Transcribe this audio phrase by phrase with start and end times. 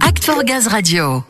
[0.00, 1.22] Act for Gaz Radio.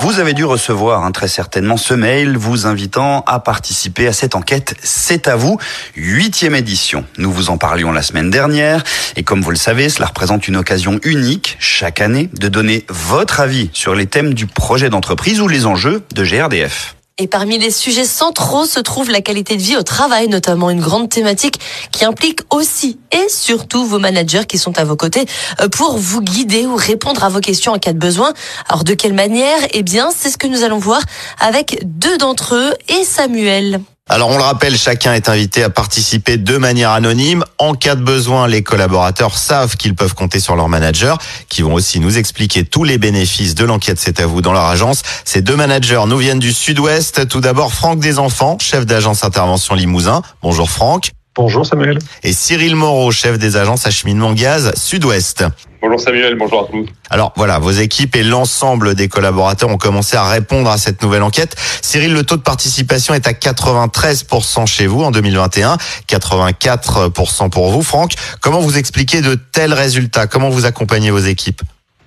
[0.00, 4.36] Vous avez dû recevoir hein, très certainement ce mail vous invitant à participer à cette
[4.36, 4.74] enquête.
[4.82, 5.58] C'est à vous,
[5.96, 7.04] huitième édition.
[7.16, 8.84] Nous vous en parlions la semaine dernière
[9.16, 13.40] et comme vous le savez, cela représente une occasion unique chaque année de donner votre
[13.40, 16.97] avis sur les thèmes du projet d'entreprise ou les enjeux de GRDF.
[17.20, 20.80] Et parmi les sujets centraux se trouve la qualité de vie au travail, notamment une
[20.80, 21.58] grande thématique
[21.90, 25.26] qui implique aussi et surtout vos managers qui sont à vos côtés
[25.60, 28.32] euh, pour vous guider ou répondre à vos questions en cas de besoin.
[28.68, 29.58] Alors de quelle manière?
[29.72, 31.02] Eh bien, c'est ce que nous allons voir
[31.40, 33.80] avec deux d'entre eux et Samuel.
[34.10, 37.44] Alors on le rappelle, chacun est invité à participer de manière anonyme.
[37.58, 41.18] En cas de besoin, les collaborateurs savent qu'ils peuvent compter sur leur manager,
[41.50, 44.64] qui vont aussi nous expliquer tous les bénéfices de l'enquête C'est à vous dans leur
[44.64, 45.02] agence.
[45.26, 47.28] Ces deux managers nous viennent du sud-ouest.
[47.28, 50.22] Tout d'abord, Franck Desenfants, chef d'agence intervention Limousin.
[50.40, 51.10] Bonjour Franck.
[51.38, 52.00] Bonjour Samuel.
[52.24, 55.44] Et Cyril Moreau, chef des agences acheminement gaz sud-ouest.
[55.80, 56.88] Bonjour Samuel, bonjour à tous.
[57.10, 61.22] Alors voilà, vos équipes et l'ensemble des collaborateurs ont commencé à répondre à cette nouvelle
[61.22, 61.54] enquête.
[61.80, 65.76] Cyril, le taux de participation est à 93% chez vous en 2021,
[66.08, 67.84] 84% pour vous.
[67.84, 70.26] Franck, comment vous expliquez de tels résultats?
[70.26, 71.62] Comment vous accompagnez vos équipes?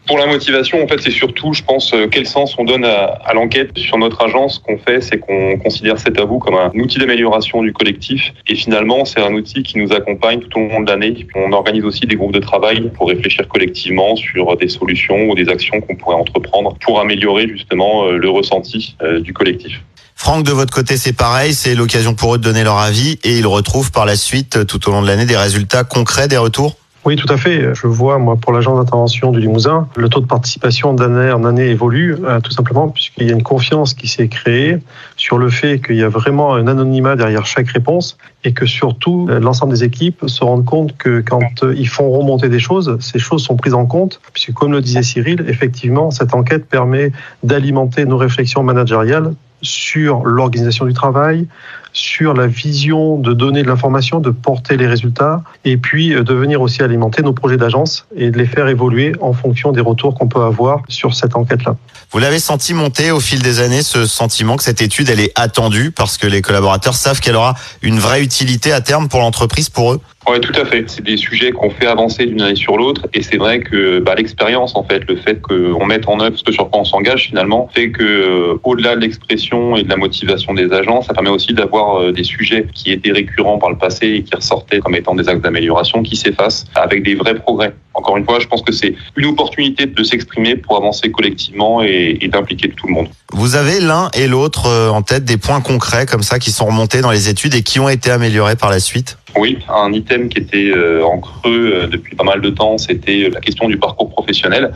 [0.07, 3.33] Pour la motivation, en fait, c'est surtout, je pense, euh, quel sens on donne à,
[3.33, 4.55] l'enquête sur notre agence.
[4.55, 8.33] Ce qu'on fait, c'est qu'on considère cet à vous comme un outil d'amélioration du collectif.
[8.47, 11.27] Et finalement, c'est un outil qui nous accompagne tout au long de l'année.
[11.35, 15.49] On organise aussi des groupes de travail pour réfléchir collectivement sur des solutions ou des
[15.49, 19.81] actions qu'on pourrait entreprendre pour améliorer justement euh, le ressenti euh, du collectif.
[20.15, 21.53] Franck, de votre côté, c'est pareil.
[21.53, 24.89] C'est l'occasion pour eux de donner leur avis et ils retrouvent par la suite, tout
[24.89, 26.75] au long de l'année, des résultats concrets, des retours?
[27.03, 27.73] Oui, tout à fait.
[27.73, 31.69] Je vois, moi, pour l'agence d'intervention du Limousin, le taux de participation d'année en année
[31.69, 34.77] évolue, euh, tout simplement puisqu'il y a une confiance qui s'est créée
[35.17, 39.27] sur le fait qu'il y a vraiment un anonymat derrière chaque réponse et que surtout,
[39.31, 42.95] euh, l'ensemble des équipes se rendent compte que quand euh, ils font remonter des choses,
[42.99, 47.11] ces choses sont prises en compte, puisque comme le disait Cyril, effectivement, cette enquête permet
[47.41, 51.47] d'alimenter nos réflexions managériales sur l'organisation du travail,
[51.93, 56.33] sur la vision de donner de l'information, de porter les résultats, et puis euh, de
[56.33, 60.15] venir aussi alimenter nos projets d'agence et de les faire évoluer en fonction des retours
[60.15, 61.75] qu'on peut avoir sur cette enquête-là.
[62.11, 65.31] Vous l'avez senti monter au fil des années, ce sentiment que cette étude, elle est
[65.35, 69.69] attendue parce que les collaborateurs savent qu'elle aura une vraie utilité à terme pour l'entreprise,
[69.69, 70.01] pour eux?
[70.29, 70.87] Oui, tout à fait.
[70.87, 74.13] C'est des sujets qu'on fait avancer d'une année sur l'autre, et c'est vrai que bah,
[74.15, 77.69] l'expérience, en fait, le fait qu'on mette en œuvre ce sur quoi on s'engage finalement,
[77.73, 81.53] fait que euh, au-delà de l'expression et de la motivation des agents, ça permet aussi
[81.53, 85.15] d'avoir euh, des sujets qui étaient récurrents par le passé et qui ressortaient comme étant
[85.15, 87.73] des axes d'amélioration, qui s'effacent avec des vrais progrès.
[87.93, 92.19] Encore une fois, je pense que c'est une opportunité de s'exprimer pour avancer collectivement et,
[92.31, 93.09] d'impliquer tout le monde.
[93.33, 96.65] Vous avez l'un et l'autre euh, en tête des points concrets comme ça qui sont
[96.65, 99.17] remontés dans les études et qui ont été améliorés par la suite?
[99.37, 103.29] Oui, un item qui était euh, en creux euh, depuis pas mal de temps, c'était
[103.29, 104.73] la question du parcours professionnel.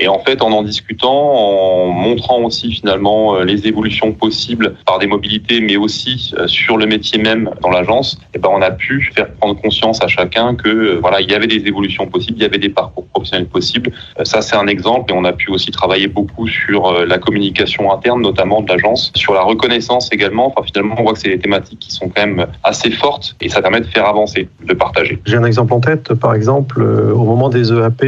[0.00, 4.98] Et en fait, en en discutant, en montrant aussi finalement euh, les évolutions possibles par
[4.98, 8.70] des mobilités, mais aussi euh, sur le métier même dans l'agence, eh ben on a
[8.70, 12.38] pu faire prendre conscience à chacun que euh, voilà, il y avait des évolutions possibles,
[12.38, 13.92] il y avait des parcours professionnels possibles.
[14.24, 18.22] Ça, c'est un exemple, et on a pu aussi travailler beaucoup sur la communication interne,
[18.22, 20.46] notamment de l'agence, sur la reconnaissance également.
[20.46, 23.50] Enfin, finalement, on voit que c'est des thématiques qui sont quand même assez fortes, et
[23.50, 25.20] ça permet de faire avancer, de partager.
[25.26, 28.04] J'ai un exemple en tête, par exemple, au moment des EAP,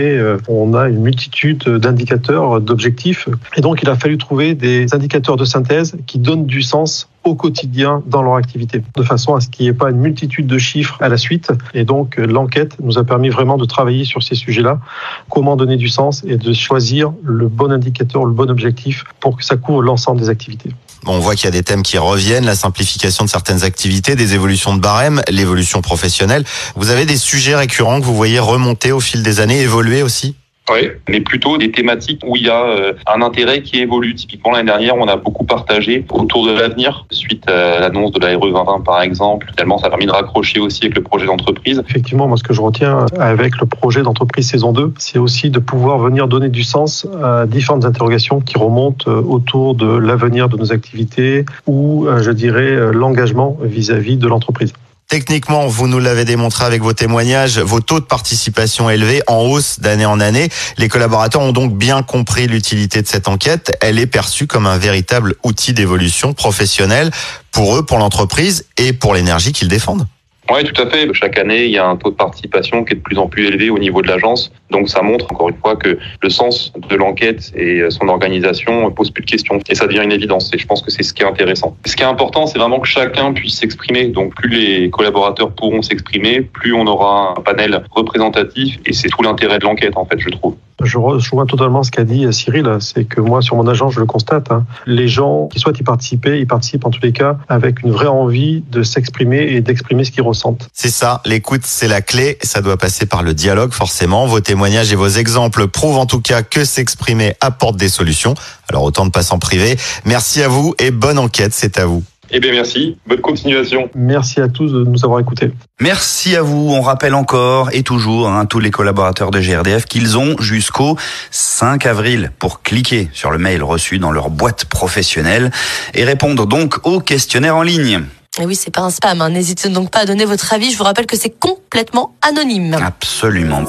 [0.49, 3.29] on a une multitude d'indicateurs, d'objectifs.
[3.57, 7.35] Et donc, il a fallu trouver des indicateurs de synthèse qui donnent du sens au
[7.35, 10.59] quotidien dans leur activité, de façon à ce qu'il n'y ait pas une multitude de
[10.59, 11.53] chiffres à la suite.
[11.75, 14.81] Et donc, l'enquête nous a permis vraiment de travailler sur ces sujets-là,
[15.29, 19.45] comment donner du sens et de choisir le bon indicateur, le bon objectif pour que
[19.45, 20.71] ça couvre l'ensemble des activités.
[21.07, 24.35] on voit qu'il y a des thèmes qui reviennent, la simplification de certaines activités, des
[24.35, 26.45] évolutions de barème, l'évolution professionnelle.
[26.75, 30.35] Vous avez des sujets récurrents que vous voyez remonter au fil des années, évoluer aussi?
[30.71, 34.15] Oui, mais plutôt des thématiques où il y a euh, un intérêt qui évolue.
[34.15, 38.37] Typiquement, l'année dernière, on a beaucoup partagé autour de l'avenir, suite à l'annonce de la
[38.37, 39.49] RE 2020, par exemple.
[39.51, 41.83] Finalement, ça a permis de raccrocher aussi avec le projet d'entreprise.
[41.89, 45.59] Effectivement, moi, ce que je retiens avec le projet d'entreprise saison 2, c'est aussi de
[45.59, 50.57] pouvoir venir donner du sens à différentes interrogations qui remontent euh, autour de l'avenir de
[50.57, 54.73] nos activités ou, euh, je dirais, l'engagement vis-à-vis de l'entreprise.
[55.13, 59.79] Techniquement, vous nous l'avez démontré avec vos témoignages, vos taux de participation élevés en hausse
[59.79, 60.49] d'année en année.
[60.79, 63.77] Les collaborateurs ont donc bien compris l'utilité de cette enquête.
[63.83, 67.11] Elle est perçue comme un véritable outil d'évolution professionnelle
[67.51, 70.07] pour eux, pour l'entreprise et pour l'énergie qu'ils défendent.
[70.51, 71.09] Oui, tout à fait.
[71.15, 73.47] Chaque année, il y a un taux de participation qui est de plus en plus
[73.47, 76.97] élevé au niveau de l'agence, Donc ça montre encore une fois que le sens de
[76.97, 80.51] l'enquête et son organisation pose plus de questions et ça devient une évidence.
[80.53, 81.77] Et je pense que c'est ce qui est intéressant.
[81.85, 84.09] Ce qui est important, c'est vraiment que chacun puisse s'exprimer.
[84.09, 89.23] Donc plus les collaborateurs pourront s'exprimer, plus on aura un panel représentatif et c'est tout
[89.23, 90.57] l'intérêt de l'enquête en fait, je trouve.
[90.83, 92.69] Je rejoins totalement ce qu'a dit Cyril.
[92.81, 94.51] C'est que moi, sur mon agence, je le constate.
[94.51, 94.65] Hein.
[94.87, 98.09] Les gens qui souhaitent y participer, ils participent en tous les cas avec une vraie
[98.09, 100.32] envie de s'exprimer et d'exprimer ce qu'ils ressentent.
[100.73, 101.21] C'est ça.
[101.25, 102.39] L'écoute, c'est la clé.
[102.43, 104.27] Ça doit passer par le dialogue, forcément.
[104.27, 108.35] Vos témoignages et vos exemples prouvent en tout cas que s'exprimer apporte des solutions.
[108.69, 109.77] Alors autant de passer en privé.
[110.05, 111.53] Merci à vous et bonne enquête.
[111.55, 112.03] C'est à vous.
[112.35, 112.97] Eh bien, merci.
[113.07, 113.91] Bonne continuation.
[113.95, 115.51] Merci à tous de nous avoir écoutés.
[115.81, 116.73] Merci à vous.
[116.73, 120.97] On rappelle encore et toujours hein, tous les collaborateurs de GRDF qu'ils ont jusqu'au
[121.31, 125.51] 5 avril pour cliquer sur le mail reçu dans leur boîte professionnelle
[125.93, 128.03] et répondre donc au questionnaire en ligne.
[128.41, 129.21] Et oui, c'est pas un spam.
[129.21, 129.29] Hein.
[129.29, 130.71] N'hésitez donc pas à donner votre avis.
[130.71, 132.75] Je vous rappelle que c'est complètement anonyme.
[132.75, 133.65] Absolument.